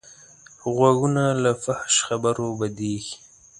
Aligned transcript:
غوږونه 0.73 1.23
له 1.43 1.51
فحش 1.63 1.95
خبرو 2.07 2.47
بدېږي 2.59 3.15